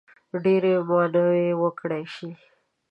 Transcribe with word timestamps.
ډېرې 0.43 0.73
مانورې 0.89 1.47
وکړای 1.61 2.03
شي. 2.15 2.29